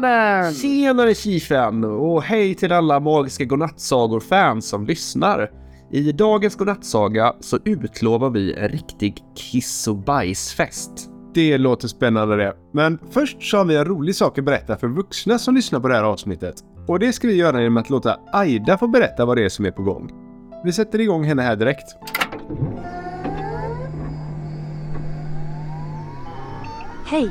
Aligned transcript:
mannen! 0.00 0.54
Tjenare 0.54 1.14
Kifen! 1.14 1.84
Och 1.84 2.22
hej 2.22 2.54
till 2.54 2.72
alla 2.72 3.00
Magiska 3.00 3.44
Godnattsagor-fans 3.44 4.68
som 4.68 4.86
lyssnar. 4.86 5.50
I 5.92 6.12
dagens 6.12 6.56
godnattsaga 6.56 7.34
så 7.40 7.58
utlovar 7.64 8.30
vi 8.30 8.54
en 8.54 8.68
riktig 8.68 9.16
kiss 9.36 9.88
och 9.88 9.96
bajsfest. 9.96 10.90
Det 11.34 11.58
låter 11.58 11.88
spännande 11.88 12.36
det. 12.36 12.54
Men 12.72 12.98
först 13.10 13.42
så 13.42 13.56
har 13.56 13.64
vi 13.64 13.76
en 13.76 13.84
rolig 13.84 14.14
sak 14.14 14.38
att 14.38 14.44
berätta 14.44 14.76
för 14.76 14.88
vuxna 14.88 15.38
som 15.38 15.54
lyssnar 15.54 15.80
på 15.80 15.88
det 15.88 15.94
här 15.94 16.04
avsnittet. 16.04 16.54
Och 16.88 16.98
det 16.98 17.12
ska 17.12 17.26
vi 17.26 17.34
göra 17.34 17.62
genom 17.62 17.76
att 17.76 17.90
låta 17.90 18.20
Aida 18.32 18.78
få 18.78 18.86
berätta 18.86 19.24
vad 19.24 19.36
det 19.36 19.44
är 19.44 19.48
som 19.48 19.66
är 19.66 19.70
på 19.70 19.82
gång. 19.82 20.10
Vi 20.64 20.72
sätter 20.72 21.00
igång 21.00 21.24
henne 21.24 21.42
här 21.42 21.56
direkt. 21.56 21.96
Hej! 27.06 27.30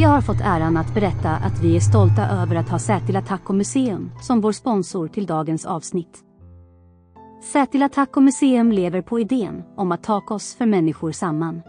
Jag 0.00 0.08
har 0.08 0.20
fått 0.20 0.40
äran 0.40 0.76
att 0.76 0.94
berätta 0.94 1.30
att 1.30 1.62
vi 1.62 1.76
är 1.76 1.80
stolta 1.80 2.28
över 2.28 2.56
att 2.56 2.68
ha 2.68 2.78
Sätila 2.78 3.22
Taco 3.22 3.52
Museum 3.52 4.10
som 4.20 4.40
vår 4.40 4.52
sponsor 4.52 5.08
till 5.08 5.26
dagens 5.26 5.66
avsnitt. 5.66 6.18
Sätila 7.52 7.88
Taco 7.88 8.20
Museum 8.20 8.72
lever 8.72 9.02
på 9.02 9.20
idén 9.20 9.62
om 9.76 9.92
att 9.92 10.02
tacos 10.02 10.54
för 10.54 10.66
människor 10.66 11.12
samman. 11.12 11.62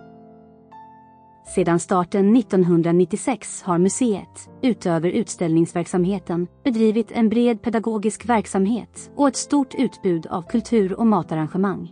Sedan 1.56 1.80
starten 1.80 2.36
1996 2.36 3.64
har 3.64 3.78
museet, 3.78 4.50
utöver 4.62 5.10
utställningsverksamheten, 5.10 6.48
bedrivit 6.64 7.12
en 7.12 7.30
bred 7.30 7.62
pedagogisk 7.62 8.30
verksamhet 8.30 9.12
och 9.16 9.28
ett 9.28 9.36
stort 9.36 9.76
utbud 9.76 10.28
av 10.28 10.42
kultur 10.42 11.00
och 11.00 11.08
matarrangemang. 11.08 11.92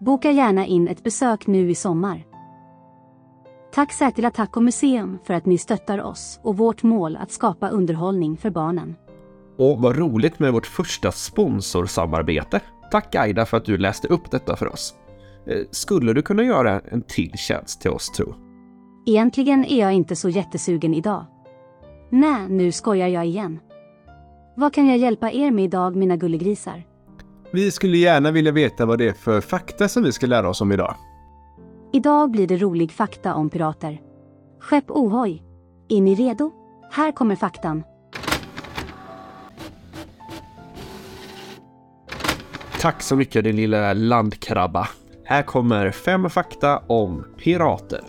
Boka 0.00 0.30
gärna 0.30 0.66
in 0.66 0.88
ett 0.88 1.04
besök 1.04 1.46
nu 1.46 1.70
i 1.70 1.74
sommar. 1.74 2.29
Tack 3.74 3.92
Sätila 3.92 4.30
Taco 4.30 4.60
Museum 4.60 5.18
för 5.24 5.34
att 5.34 5.46
ni 5.46 5.58
stöttar 5.58 6.02
oss 6.02 6.40
och 6.42 6.56
vårt 6.56 6.82
mål 6.82 7.16
att 7.16 7.30
skapa 7.32 7.68
underhållning 7.68 8.36
för 8.36 8.50
barnen. 8.50 8.96
Och 9.58 9.78
vad 9.82 9.96
roligt 9.96 10.38
med 10.38 10.52
vårt 10.52 10.66
första 10.66 11.12
sponsorsamarbete. 11.12 12.60
Tack 12.90 13.14
Aida 13.14 13.46
för 13.46 13.56
att 13.56 13.64
du 13.64 13.78
läste 13.78 14.08
upp 14.08 14.30
detta 14.30 14.56
för 14.56 14.72
oss. 14.72 14.94
Eh, 15.46 15.56
Skulle 15.70 16.12
du 16.12 16.22
kunna 16.22 16.42
göra 16.42 16.80
en 16.80 17.02
till 17.02 17.32
tjänst 17.36 17.80
till 17.80 17.90
oss 17.90 18.10
tro? 18.10 18.34
Egentligen 19.06 19.64
är 19.64 19.80
jag 19.80 19.92
inte 19.92 20.16
så 20.16 20.28
jättesugen 20.28 20.94
idag. 20.94 21.26
Nej, 22.10 22.48
nu 22.48 22.72
skojar 22.72 23.08
jag 23.08 23.26
igen. 23.26 23.58
Vad 24.56 24.74
kan 24.74 24.86
jag 24.86 24.98
hjälpa 24.98 25.30
er 25.32 25.50
med 25.50 25.64
idag 25.64 25.96
mina 25.96 26.16
gullegrisar? 26.16 26.86
Vi 27.52 27.70
skulle 27.70 27.96
gärna 27.96 28.30
vilja 28.30 28.52
veta 28.52 28.86
vad 28.86 28.98
det 28.98 29.08
är 29.08 29.12
för 29.12 29.40
fakta 29.40 29.88
som 29.88 30.02
vi 30.02 30.12
ska 30.12 30.26
lära 30.26 30.48
oss 30.48 30.60
om 30.60 30.72
idag. 30.72 30.94
Idag 31.92 32.30
blir 32.30 32.46
det 32.46 32.56
rolig 32.56 32.92
fakta 32.92 33.34
om 33.34 33.50
pirater. 33.50 34.00
Skepp 34.60 34.90
Ohoj. 34.90 35.42
Är 35.88 36.00
ni 36.00 36.14
redo? 36.14 36.52
Här 36.90 37.12
kommer 37.12 37.36
faktan. 37.36 37.82
Tack 42.80 43.02
så 43.02 43.16
mycket 43.16 43.44
din 43.44 43.56
lilla 43.56 43.92
landkrabba. 43.92 44.88
Här 45.24 45.42
kommer 45.42 45.90
fem 45.90 46.30
fakta 46.30 46.78
om 46.78 47.24
pirater. 47.38 48.00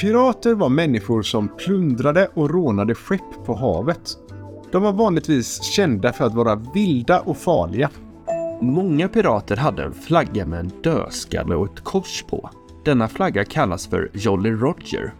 Pirater 0.00 0.54
var 0.54 0.68
människor 0.68 1.22
som 1.22 1.48
plundrade 1.48 2.28
och 2.34 2.50
rånade 2.50 2.94
skepp 2.94 3.44
på 3.46 3.54
havet. 3.54 4.18
De 4.72 4.82
var 4.82 4.92
vanligtvis 4.92 5.62
kända 5.62 6.12
för 6.12 6.24
att 6.24 6.34
vara 6.34 6.54
vilda 6.54 7.20
och 7.20 7.36
farliga. 7.36 7.90
Många 8.60 9.08
pirater 9.08 9.56
hade 9.56 9.82
en 9.84 9.94
flagga 9.94 10.46
med 10.46 10.60
en 10.60 10.72
dödskalle 10.82 11.54
och 11.54 11.72
ett 11.72 11.84
kors 11.84 12.24
på. 12.28 12.50
Denna 12.84 13.08
flagga 13.08 13.44
kallas 13.44 13.86
för 13.86 14.10
Jolly 14.14 14.50
Roger 14.50 15.14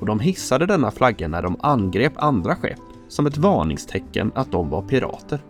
och 0.00 0.06
de 0.06 0.20
hissade 0.20 0.66
denna 0.66 0.90
flagga 0.90 1.28
när 1.28 1.42
de 1.42 1.56
angrep 1.60 2.12
andra 2.16 2.56
skepp 2.56 2.78
som 3.08 3.26
ett 3.26 3.36
varningstecken 3.36 4.32
att 4.34 4.52
de 4.52 4.70
var 4.70 4.82
pirater. 4.82 5.40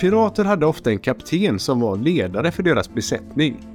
Pirater 0.00 0.44
hade 0.44 0.66
ofta 0.66 0.90
en 0.90 0.98
kapten 0.98 1.58
som 1.58 1.80
var 1.80 1.96
ledare 1.96 2.50
för 2.50 2.62
deras 2.62 2.94
besättning. 2.94 3.66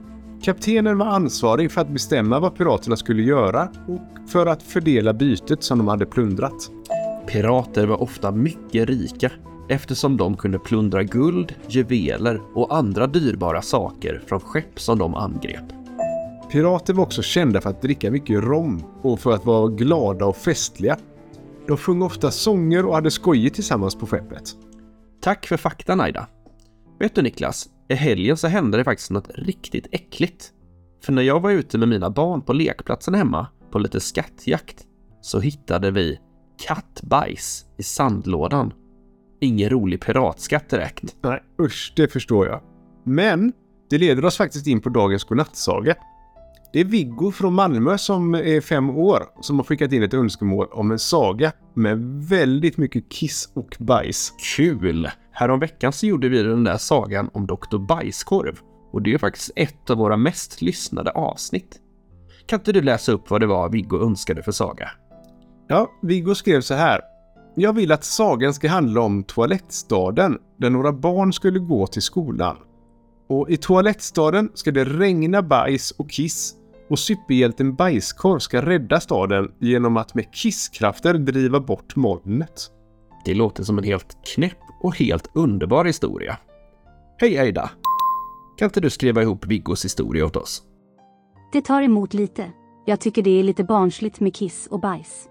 Kaptenen 0.41 0.97
var 0.97 1.05
ansvarig 1.05 1.71
för 1.71 1.81
att 1.81 1.89
bestämma 1.89 2.39
vad 2.39 2.55
piraterna 2.55 2.95
skulle 2.95 3.23
göra 3.23 3.69
och 3.87 4.29
för 4.29 4.45
att 4.45 4.63
fördela 4.63 5.13
bytet 5.13 5.63
som 5.63 5.77
de 5.77 5.87
hade 5.87 6.05
plundrat. 6.05 6.71
Pirater 7.27 7.85
var 7.87 8.01
ofta 8.01 8.31
mycket 8.31 8.89
rika 8.89 9.31
eftersom 9.69 10.17
de 10.17 10.37
kunde 10.37 10.59
plundra 10.59 11.03
guld, 11.03 11.55
juveler 11.67 12.41
och 12.53 12.75
andra 12.75 13.07
dyrbara 13.07 13.61
saker 13.61 14.21
från 14.27 14.39
skepp 14.39 14.79
som 14.79 14.99
de 14.99 15.15
angrep. 15.15 15.76
Pirater 16.49 16.93
var 16.93 17.03
också 17.03 17.21
kända 17.21 17.61
för 17.61 17.69
att 17.69 17.81
dricka 17.81 18.11
mycket 18.11 18.43
rom 18.43 18.83
och 19.01 19.19
för 19.19 19.31
att 19.31 19.45
vara 19.45 19.67
glada 19.67 20.25
och 20.25 20.37
festliga. 20.37 20.97
De 21.67 21.77
sjöng 21.77 22.01
ofta 22.01 22.31
sånger 22.31 22.85
och 22.85 22.95
hade 22.95 23.11
skojigt 23.11 23.55
tillsammans 23.55 23.95
på 23.95 24.07
skeppet. 24.07 24.55
Tack 25.21 25.47
för 25.47 25.57
faktan 25.57 26.01
Aida. 26.01 26.27
Vet 26.99 27.15
du 27.15 27.21
Niklas, 27.21 27.69
i 27.89 27.93
helgen 27.93 28.37
så 28.37 28.47
hände 28.47 28.77
det 28.77 28.83
faktiskt 28.83 29.11
något 29.11 29.29
riktigt 29.35 29.87
äckligt. 29.91 30.51
För 31.03 31.13
när 31.13 31.21
jag 31.21 31.39
var 31.39 31.51
ute 31.51 31.77
med 31.77 31.87
mina 31.87 32.09
barn 32.09 32.41
på 32.41 32.53
lekplatsen 32.53 33.13
hemma 33.13 33.47
på 33.71 33.79
lite 33.79 33.99
skattjakt 33.99 34.85
så 35.21 35.39
hittade 35.39 35.91
vi 35.91 36.19
kattbajs 36.67 37.65
i 37.77 37.83
sandlådan. 37.83 38.73
Ingen 39.41 39.69
rolig 39.69 40.01
piratskatt 40.01 40.69
direkt. 40.69 41.15
Nej, 41.21 41.43
usch, 41.61 41.93
det 41.95 42.07
förstår 42.07 42.47
jag. 42.47 42.61
Men 43.03 43.53
det 43.89 43.97
leder 43.97 44.25
oss 44.25 44.37
faktiskt 44.37 44.67
in 44.67 44.81
på 44.81 44.89
dagens 44.89 45.23
godnattsaga. 45.23 45.95
Det 46.77 46.81
är 46.81 46.85
Viggo 46.85 47.31
från 47.31 47.53
Malmö 47.53 47.97
som 47.97 48.35
är 48.35 48.61
fem 48.61 48.89
år 48.89 49.23
som 49.41 49.59
har 49.59 49.63
skickat 49.63 49.91
in 49.91 50.03
ett 50.03 50.13
önskemål 50.13 50.67
om 50.71 50.91
en 50.91 50.99
saga 50.99 51.51
med 51.73 51.99
väldigt 52.29 52.77
mycket 52.77 53.09
kiss 53.09 53.51
och 53.53 53.75
bajs. 53.79 54.33
Kul! 54.55 55.09
Häromveckan 55.31 55.93
så 55.93 56.05
gjorde 56.05 56.29
vi 56.29 56.43
den 56.43 56.63
där 56.63 56.77
sagan 56.77 57.29
om 57.33 57.47
Dr. 57.47 57.77
Bajskorv 57.77 58.59
och 58.91 59.01
det 59.01 59.13
är 59.13 59.17
faktiskt 59.17 59.51
ett 59.55 59.89
av 59.89 59.97
våra 59.97 60.17
mest 60.17 60.61
lyssnade 60.61 61.11
avsnitt. 61.11 61.79
Kan 62.45 62.59
inte 62.59 62.71
du 62.71 62.81
läsa 62.81 63.11
upp 63.11 63.29
vad 63.29 63.41
det 63.41 63.47
var 63.47 63.69
Viggo 63.69 64.01
önskade 64.05 64.43
för 64.43 64.51
saga? 64.51 64.89
Ja, 65.67 65.91
Viggo 66.01 66.35
skrev 66.35 66.61
så 66.61 66.73
här. 66.73 67.01
Jag 67.55 67.73
vill 67.73 67.91
att 67.91 68.03
sagan 68.03 68.53
ska 68.53 68.69
handla 68.69 69.01
om 69.01 69.23
toalettstaden 69.23 70.37
där 70.57 70.69
några 70.69 70.91
barn 70.91 71.33
skulle 71.33 71.59
gå 71.59 71.87
till 71.87 72.01
skolan. 72.01 72.57
Och 73.29 73.49
i 73.49 73.57
toalettstaden 73.57 74.51
ska 74.53 74.71
det 74.71 74.85
regna 74.85 75.41
bajs 75.41 75.91
och 75.91 76.09
kiss 76.09 76.57
och 76.89 76.99
superhjälten 76.99 77.75
Bajskorv 77.75 78.39
ska 78.39 78.61
rädda 78.61 78.99
staden 78.99 79.51
genom 79.59 79.97
att 79.97 80.15
med 80.15 80.33
kisskrafter 80.33 81.13
driva 81.13 81.59
bort 81.59 81.95
molnet. 81.95 82.71
Det 83.25 83.33
låter 83.33 83.63
som 83.63 83.77
en 83.77 83.83
helt 83.83 84.17
knäpp 84.35 84.57
och 84.81 84.97
helt 84.97 85.29
underbar 85.33 85.85
historia. 85.85 86.37
Hej 87.17 87.37
Aida! 87.37 87.71
Kan 88.57 88.65
inte 88.65 88.81
du 88.81 88.89
skriva 88.89 89.21
ihop 89.21 89.45
Viggos 89.45 89.85
historia 89.85 90.25
åt 90.25 90.35
oss? 90.35 90.63
Det 91.51 91.61
tar 91.61 91.81
emot 91.81 92.13
lite. 92.13 92.51
Jag 92.85 92.99
tycker 92.99 93.21
det 93.21 93.39
är 93.39 93.43
lite 93.43 93.63
barnsligt 93.63 94.19
med 94.19 94.35
kiss 94.35 94.67
och 94.67 94.79
bajs. 94.79 95.29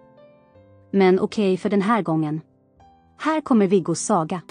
Men 0.93 1.21
okej 1.21 1.57
för 1.57 1.71
den 1.71 1.83
här 1.83 2.03
gången. 2.03 2.41
Här 3.19 3.41
kommer 3.41 3.67
Viggos 3.67 4.01
saga. 4.01 4.43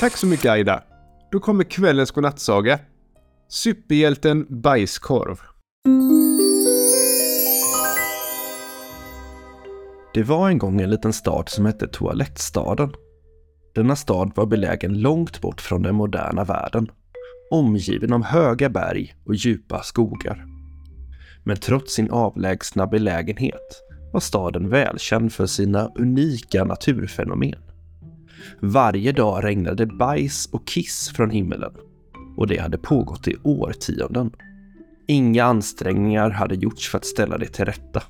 Tack 0.00 0.16
så 0.16 0.26
mycket 0.26 0.50
Aida. 0.50 0.82
Då 1.32 1.40
kommer 1.40 1.64
kvällens 1.64 2.10
godnattsaga. 2.10 2.78
Superhjälten 3.48 4.46
Bajskorv. 4.48 5.40
Det 10.14 10.22
var 10.22 10.48
en 10.48 10.58
gång 10.58 10.80
en 10.80 10.90
liten 10.90 11.12
stad 11.12 11.48
som 11.48 11.66
hette 11.66 11.88
Toalettstaden. 11.88 12.92
Denna 13.74 13.96
stad 13.96 14.32
var 14.34 14.46
belägen 14.46 15.00
långt 15.00 15.40
bort 15.40 15.60
från 15.60 15.82
den 15.82 15.94
moderna 15.94 16.44
världen, 16.44 16.90
omgiven 17.50 18.12
av 18.12 18.24
höga 18.24 18.68
berg 18.68 19.14
och 19.24 19.34
djupa 19.34 19.82
skogar. 19.82 20.46
Men 21.44 21.56
trots 21.56 21.94
sin 21.94 22.10
avlägsna 22.10 22.86
belägenhet 22.86 23.82
var 24.12 24.20
staden 24.20 24.68
välkänd 24.68 25.32
för 25.32 25.46
sina 25.46 25.90
unika 25.98 26.64
naturfenomen. 26.64 27.71
Varje 28.60 29.12
dag 29.12 29.44
regnade 29.44 29.86
bajs 29.86 30.48
och 30.52 30.66
kiss 30.66 31.12
från 31.16 31.30
himlen 31.30 31.72
och 32.36 32.46
det 32.46 32.58
hade 32.58 32.78
pågått 32.78 33.28
i 33.28 33.36
årtionden. 33.42 34.30
Inga 35.06 35.44
ansträngningar 35.44 36.30
hade 36.30 36.54
gjorts 36.54 36.90
för 36.90 36.98
att 36.98 37.04
ställa 37.04 37.38
det 37.38 37.46
till 37.46 37.64
rätta 37.64 38.02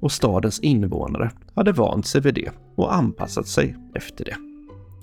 och 0.00 0.12
stadens 0.12 0.60
invånare 0.60 1.30
hade 1.54 1.72
vant 1.72 2.06
sig 2.06 2.20
vid 2.20 2.34
det 2.34 2.50
och 2.74 2.94
anpassat 2.94 3.48
sig 3.48 3.76
efter 3.94 4.24
det. 4.24 4.36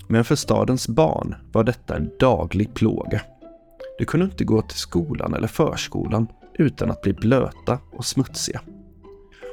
Men 0.08 0.24
för 0.24 0.36
stadens 0.36 0.88
barn 0.88 1.34
var 1.52 1.64
detta 1.64 1.96
en 1.96 2.10
daglig 2.20 2.74
plåga. 2.74 3.20
De 3.98 4.04
kunde 4.04 4.26
inte 4.26 4.44
gå 4.44 4.62
till 4.62 4.78
skolan 4.78 5.34
eller 5.34 5.48
förskolan 5.48 6.26
utan 6.58 6.90
att 6.90 7.02
bli 7.02 7.12
blöta 7.12 7.78
och 7.92 8.04
smutsiga. 8.04 8.60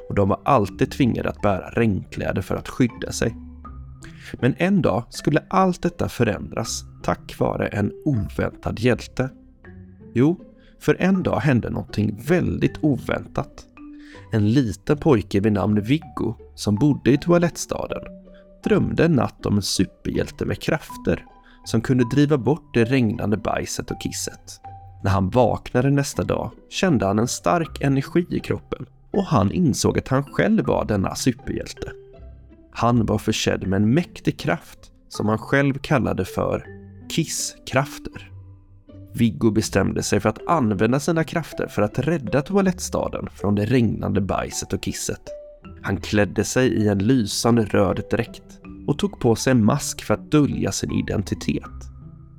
Och 0.09 0.15
de 0.15 0.29
var 0.29 0.39
alltid 0.45 0.91
tvingade 0.91 1.29
att 1.29 1.41
bära 1.41 1.69
regnkläder 1.69 2.41
för 2.41 2.55
att 2.55 2.67
skydda 2.67 3.11
sig. 3.11 3.35
Men 4.39 4.55
en 4.57 4.81
dag 4.81 5.03
skulle 5.09 5.43
allt 5.47 5.81
detta 5.81 6.09
förändras 6.09 6.83
tack 7.03 7.39
vare 7.39 7.67
en 7.67 7.91
oväntad 8.05 8.79
hjälte. 8.79 9.29
Jo, 10.13 10.39
för 10.79 10.95
en 10.99 11.23
dag 11.23 11.39
hände 11.39 11.69
någonting 11.69 12.21
väldigt 12.27 12.77
oväntat. 12.81 13.65
En 14.31 14.51
liten 14.51 14.97
pojke 14.97 15.39
vid 15.39 15.53
namn 15.53 15.81
Viggo 15.81 16.35
som 16.55 16.75
bodde 16.75 17.11
i 17.11 17.17
toalettstaden 17.17 18.01
drömde 18.63 19.05
en 19.05 19.11
natt 19.11 19.45
om 19.45 19.55
en 19.55 19.61
superhjälte 19.61 20.45
med 20.45 20.61
krafter 20.61 21.25
som 21.65 21.81
kunde 21.81 22.03
driva 22.11 22.37
bort 22.37 22.73
det 22.73 22.85
regnande 22.85 23.37
bajset 23.37 23.91
och 23.91 24.01
kisset. 24.01 24.61
När 25.03 25.11
han 25.11 25.29
vaknade 25.29 25.89
nästa 25.89 26.23
dag 26.23 26.51
kände 26.69 27.05
han 27.05 27.19
en 27.19 27.27
stark 27.27 27.81
energi 27.81 28.25
i 28.29 28.39
kroppen 28.39 28.85
och 29.11 29.23
han 29.23 29.51
insåg 29.51 29.97
att 29.97 30.07
han 30.07 30.23
själv 30.23 30.65
var 30.65 30.85
denna 30.85 31.15
superhjälte. 31.15 31.91
Han 32.79 33.05
var 33.05 33.17
försedd 33.17 33.67
med 33.67 33.81
en 33.81 33.93
mäktig 33.93 34.39
kraft 34.39 34.79
som 35.09 35.27
han 35.27 35.37
själv 35.37 35.73
kallade 35.73 36.25
för 36.25 36.65
kisskrafter. 37.09 38.31
Viggo 39.13 39.51
bestämde 39.51 40.03
sig 40.03 40.19
för 40.19 40.29
att 40.29 40.47
använda 40.47 40.99
sina 40.99 41.23
krafter 41.23 41.67
för 41.67 41.81
att 41.81 41.99
rädda 41.99 42.41
toalettstaden 42.41 43.29
från 43.35 43.55
det 43.55 43.65
regnande 43.65 44.21
bajset 44.21 44.73
och 44.73 44.81
kisset. 44.83 45.21
Han 45.81 46.01
klädde 46.01 46.43
sig 46.43 46.67
i 46.67 46.87
en 46.87 46.99
lysande 46.99 47.65
röd 47.65 48.01
dräkt 48.11 48.59
och 48.87 48.99
tog 48.99 49.19
på 49.19 49.35
sig 49.35 49.51
en 49.51 49.65
mask 49.65 50.03
för 50.03 50.13
att 50.13 50.31
dölja 50.31 50.71
sin 50.71 50.91
identitet. 50.91 51.81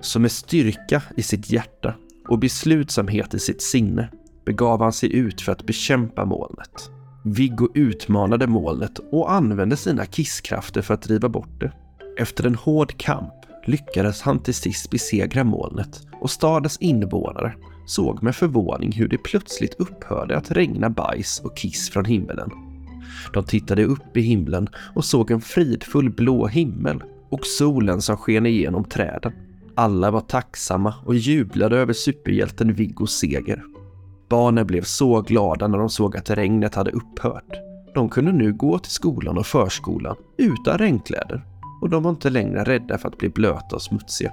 Så 0.01 0.21
med 0.21 0.33
styrka 0.33 1.03
i 1.17 1.23
sitt 1.23 1.51
hjärta 1.51 1.95
och 2.29 2.39
beslutsamhet 2.39 3.35
i 3.35 3.39
sitt 3.39 3.63
sinne 3.63 4.11
begav 4.47 4.83
han 4.83 4.93
sig 4.93 5.15
ut 5.17 5.41
för 5.41 5.53
att 5.53 5.67
bekämpa 5.67 6.25
molnet. 6.25 6.91
Viggo 7.33 7.69
utmanade 7.75 8.47
molnet 8.47 9.01
och 9.13 9.33
använde 9.33 9.77
sina 9.77 10.07
kisskrafter 10.07 10.83
för 10.83 10.95
att 10.95 11.03
driva 11.03 11.29
bort 11.29 11.61
det. 11.61 11.73
Efter 12.19 12.47
en 12.47 12.55
hård 12.55 12.99
kamp 12.99 13.33
lyckades 13.67 14.23
han 14.23 14.43
till 14.43 14.55
sist 14.55 14.91
besegra 14.91 15.45
molnet 15.45 16.07
och 16.21 16.31
stadens 16.31 16.77
invånare 16.77 17.55
såg 17.87 18.23
med 18.23 18.37
förvåning 18.37 18.93
hur 18.93 19.09
det 19.09 19.19
plötsligt 19.19 19.75
upphörde 19.75 20.37
att 20.37 20.51
regna 20.51 20.91
bajs 20.91 21.41
och 21.45 21.57
kiss 21.57 21.91
från 21.91 22.05
himlen. 22.05 22.51
De 23.33 23.45
tittade 23.45 23.85
upp 23.85 24.17
i 24.17 24.21
himlen 24.21 24.69
och 24.95 25.05
såg 25.05 25.31
en 25.31 25.41
fridfull 25.41 26.11
blå 26.11 26.47
himmel 26.47 27.03
och 27.31 27.47
solen 27.47 28.03
som 28.03 28.17
sken 28.17 28.47
igenom 28.47 28.85
träden. 28.85 29.33
Alla 29.75 30.11
var 30.11 30.21
tacksamma 30.21 30.95
och 31.05 31.15
jublade 31.15 31.77
över 31.77 31.93
superhjälten 31.93 32.75
Viggos 32.75 33.13
seger. 33.13 33.65
Barnen 34.29 34.67
blev 34.67 34.83
så 34.83 35.21
glada 35.21 35.69
när 35.69 35.79
de 35.79 35.89
såg 35.89 36.17
att 36.17 36.31
regnet 36.31 36.75
hade 36.75 36.91
upphört. 36.91 37.61
De 37.95 38.09
kunde 38.09 38.33
nu 38.33 38.53
gå 38.53 38.79
till 38.79 38.93
skolan 38.93 39.39
och 39.39 39.47
förskolan 39.47 40.17
utan 40.39 40.79
regnkläder 40.79 41.43
och 41.83 41.91
de 41.91 42.03
var 42.03 42.11
inte 42.11 42.31
längre 42.31 42.65
rädda 42.65 42.99
för 42.99 43.09
att 43.09 43.19
bli 43.19 43.29
blöta 43.29 43.77
och 43.77 43.83
smutsiga. 43.83 44.33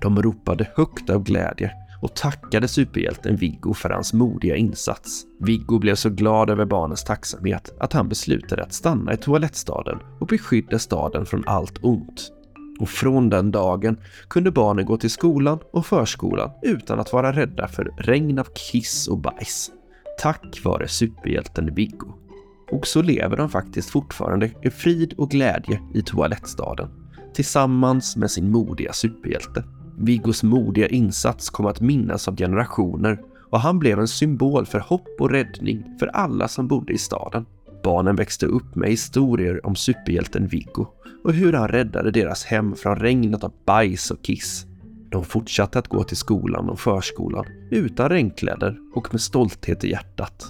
De 0.00 0.22
ropade 0.22 0.70
högt 0.76 1.10
av 1.10 1.22
glädje 1.22 1.72
och 2.02 2.14
tackade 2.14 2.68
superhjälten 2.68 3.36
Viggo 3.36 3.74
för 3.74 3.90
hans 3.90 4.12
modiga 4.12 4.56
insats. 4.56 5.24
Viggo 5.40 5.78
blev 5.78 5.94
så 5.94 6.10
glad 6.10 6.50
över 6.50 6.64
barnens 6.64 7.04
tacksamhet 7.04 7.74
att 7.80 7.92
han 7.92 8.08
beslutade 8.08 8.62
att 8.62 8.72
stanna 8.72 9.12
i 9.12 9.16
toalettstaden 9.16 9.98
och 10.20 10.26
beskydda 10.26 10.78
staden 10.78 11.26
från 11.26 11.44
allt 11.46 11.84
ont. 11.84 12.32
Och 12.78 12.88
från 12.88 13.30
den 13.30 13.50
dagen 13.50 14.00
kunde 14.28 14.50
barnen 14.50 14.86
gå 14.86 14.96
till 14.96 15.10
skolan 15.10 15.58
och 15.72 15.86
förskolan 15.86 16.50
utan 16.62 17.00
att 17.00 17.12
vara 17.12 17.32
rädda 17.32 17.68
för 17.68 17.94
regn 17.98 18.38
av 18.38 18.46
kiss 18.54 19.08
och 19.08 19.18
bajs. 19.18 19.70
Tack 20.18 20.64
vare 20.64 20.88
superhjälten 20.88 21.74
Viggo. 21.74 22.12
Och 22.70 22.86
så 22.86 23.02
lever 23.02 23.36
de 23.36 23.48
faktiskt 23.48 23.90
fortfarande 23.90 24.50
i 24.62 24.70
frid 24.70 25.14
och 25.18 25.30
glädje 25.30 25.80
i 25.94 26.02
toalettstaden 26.02 26.88
tillsammans 27.36 28.16
med 28.16 28.30
sin 28.30 28.50
modiga 28.50 28.92
superhjälte. 28.92 29.64
Viggos 29.98 30.42
modiga 30.42 30.88
insats 30.88 31.50
kom 31.50 31.66
att 31.66 31.80
minnas 31.80 32.28
av 32.28 32.36
generationer 32.36 33.20
och 33.50 33.60
han 33.60 33.78
blev 33.78 33.98
en 33.98 34.08
symbol 34.08 34.66
för 34.66 34.78
hopp 34.78 35.20
och 35.20 35.30
räddning 35.30 35.96
för 35.98 36.06
alla 36.06 36.48
som 36.48 36.68
bodde 36.68 36.92
i 36.92 36.98
staden. 36.98 37.46
Barnen 37.86 38.16
växte 38.16 38.46
upp 38.46 38.74
med 38.74 38.90
historier 38.90 39.66
om 39.66 39.76
superhjälten 39.76 40.46
Viggo 40.46 40.86
och 41.24 41.32
hur 41.32 41.52
han 41.52 41.68
räddade 41.68 42.10
deras 42.10 42.44
hem 42.44 42.74
från 42.74 42.96
regnet 42.96 43.44
av 43.44 43.52
bajs 43.66 44.10
och 44.10 44.24
kiss. 44.24 44.66
De 45.10 45.24
fortsatte 45.24 45.78
att 45.78 45.88
gå 45.88 46.04
till 46.04 46.16
skolan 46.16 46.70
och 46.70 46.80
förskolan 46.80 47.46
utan 47.70 48.08
regnkläder 48.08 48.78
och 48.94 49.08
med 49.12 49.20
stolthet 49.20 49.84
i 49.84 49.90
hjärtat. 49.90 50.44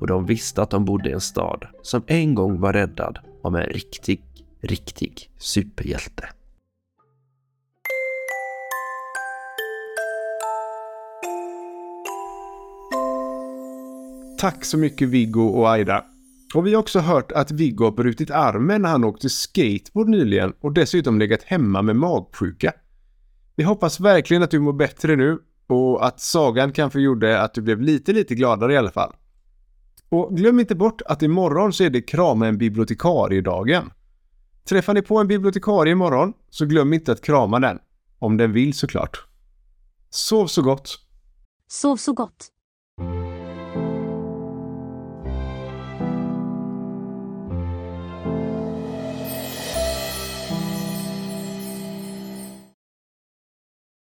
Och 0.00 0.06
de 0.06 0.26
visste 0.26 0.62
att 0.62 0.70
de 0.70 0.84
bodde 0.84 1.10
i 1.10 1.12
en 1.12 1.20
stad 1.20 1.66
som 1.82 2.02
en 2.06 2.34
gång 2.34 2.60
var 2.60 2.72
räddad 2.72 3.18
av 3.42 3.56
en 3.56 3.66
riktig, 3.66 4.22
riktig 4.60 5.30
superhjälte. 5.38 6.28
Tack 14.38 14.64
så 14.64 14.78
mycket 14.78 15.08
Viggo 15.08 15.46
och 15.46 15.70
Aida. 15.70 16.04
Och 16.54 16.66
vi 16.66 16.74
har 16.74 16.80
också 16.80 17.00
hört 17.00 17.32
att 17.32 17.50
Viggo 17.50 17.84
har 17.84 17.92
brutit 17.92 18.30
armen 18.30 18.82
när 18.82 18.88
han 18.88 19.04
åkte 19.04 19.28
skateboard 19.28 20.08
nyligen 20.08 20.52
och 20.60 20.72
dessutom 20.72 21.18
legat 21.18 21.42
hemma 21.42 21.82
med 21.82 21.96
magsjuka. 21.96 22.72
Vi 23.56 23.64
hoppas 23.64 24.00
verkligen 24.00 24.42
att 24.42 24.50
du 24.50 24.60
mår 24.60 24.72
bättre 24.72 25.16
nu 25.16 25.38
och 25.66 26.06
att 26.06 26.20
sagan 26.20 26.72
kanske 26.72 27.00
gjorde 27.00 27.40
att 27.40 27.54
du 27.54 27.62
blev 27.62 27.80
lite, 27.80 28.12
lite 28.12 28.34
gladare 28.34 28.74
i 28.74 28.76
alla 28.76 28.90
fall. 28.90 29.12
Och 30.08 30.36
glöm 30.36 30.60
inte 30.60 30.74
bort 30.74 31.02
att 31.02 31.22
imorgon 31.22 31.72
så 31.72 31.84
är 31.84 31.90
det 31.90 32.02
krama 32.02 32.46
en 32.46 32.58
bibliotekarie-dagen. 32.58 33.90
Träffar 34.68 34.94
ni 34.94 35.02
på 35.02 35.18
en 35.18 35.28
bibliotekarie 35.28 35.92
imorgon 35.92 36.32
så 36.50 36.66
glöm 36.66 36.92
inte 36.92 37.12
att 37.12 37.22
krama 37.22 37.60
den. 37.60 37.78
Om 38.18 38.36
den 38.36 38.52
vill 38.52 38.74
såklart. 38.74 39.26
Sov 40.10 40.46
så 40.46 40.62
gott! 40.62 40.98
Sov 41.68 41.96
så 41.96 42.12
gott. 42.12 42.48